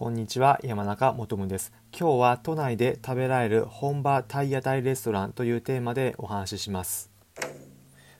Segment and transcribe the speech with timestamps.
[0.00, 1.74] こんにちは山中もとむです。
[1.92, 7.10] 今日は都内で食べられる本場タイ屋台レストランというテーマでお話しします。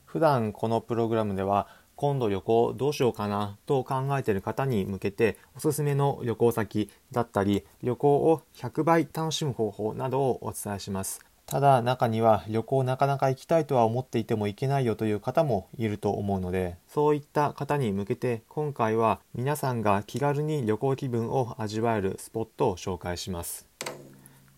[0.05, 11.30] 普段このプログラムでは今度旅行どうしようかなと考えている方に向けておすすめの旅行先だったり旅行を100倍楽しむ方法などをお伝えします。
[11.51, 23.67] ただ中には旅行なかなか行きたいとは思っていても行けないよという方もいると思うのでそういった方に向けて今回は皆さんが気軽に旅行気分を味わえるスポットを紹介します。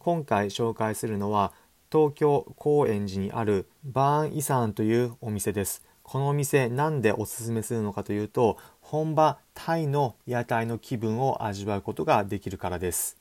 [0.01, 1.55] 今回紹介するのは
[1.91, 5.83] 東京高円寺にあるバーンイサンというお店です。
[6.03, 13.17] このお店なんでおすすめするのかというと本場タイの屋台の気分を味わうことができるからです。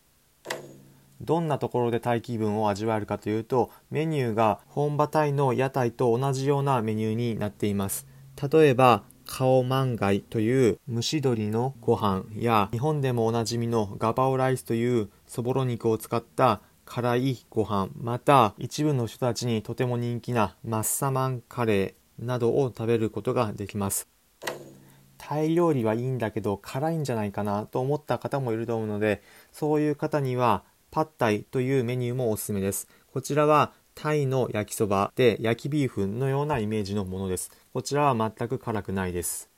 [1.22, 8.08] どんなところでタイ気分を味わえるかというとメニューが本場タイの屋台と同じようなメニューになっています。
[8.52, 24.10] 例えばカオマンガイという蒸し鶏のご飯や日本でもおなじみのガパオライスというそぼろ肉を使った辛いご飯また一部の人たちにとても人気なマッサマンカレーなどを食べることができます。
[25.18, 29.22] タイ料理はいいんだけど辛いんじゃないかなと思った方もいると思うので
[29.54, 32.90] そういう方にはパッタイというメニューもおすすめです。
[33.14, 37.50] こちらはタイの焼きそばで焼きビーフンのようなイメージのものです。
[37.74, 39.50] こちらは全く辛くないです。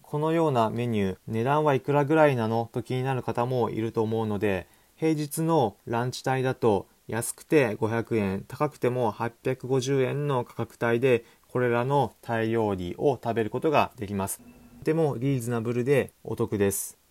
[0.00, 14.40] このようなメニュー、値段はいくらぐらいなのと気になる方もいると思うので、平日のランチ帯だと安くて500円、高くても850円の価格帯でこれらのタイ料理を食べることができます。
[14.78, 17.05] とてもリーズナブルでお得です。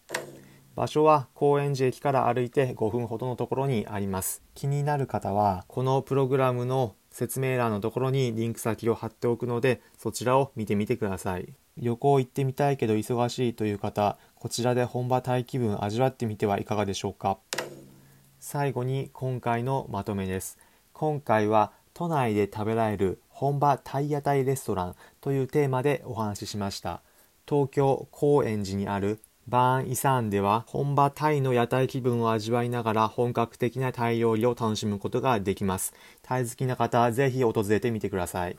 [0.76, 4.44] 場所は高円寺駅から歩いて5分ほどのところにあります。
[4.56, 11.54] 気になる方は、このプログラムの説明欄のところにリンク先を貼っておくので、そちらを見てみてください。
[11.78, 17.38] 旅行行ってみたいけど忙しいという方、こちらで本場タイ気分味わってみてはいかがでしょうか。
[18.42, 20.58] 最後に今回のまとめです。
[20.92, 27.02] 今回は都内で食べられる本場タイ屋台レストランというテーマでお話ししました。
[27.48, 35.94] 東京高円寺にあるバーンイサンでは本場タイの屋台気分を味わいながら本格的なタイ料理を楽しむことができます。
[36.24, 38.58] タイ好きな方、ぜひ訪れてみてください。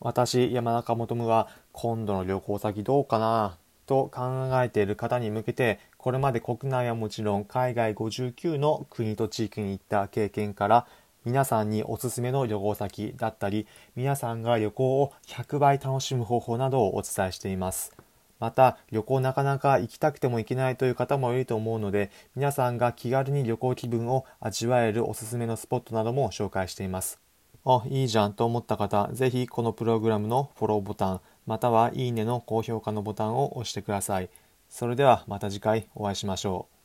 [0.00, 10.86] 私、山中もとむは今度の旅行先どうかなと考えている方に向けて、これまで国内はもちろん海外59の国と地域に行った経験から、
[11.26, 18.07] 皆さんにおすすめの旅行先だったり、皆さんが旅行を100倍楽しむ方法などをお伝えしています。
[18.38, 27.18] また旅行なかなか行きたくても行けないという方もいると思うので皆さんが気軽に旅行気分を味わえるおすすめのスポットなども紹介しています。
[27.64, 34.30] あいいじゃんと思った方是非このプログラムのフォローボタンまたはいいねの高評価のボタンを押してください。
[34.68, 36.77] それではまた次回お会いしましょう。